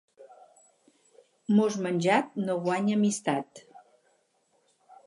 Mos 1.59 1.77
menjat 1.89 2.35
no 2.47 2.57
guanya 2.65 2.97
amistat. 3.01 3.65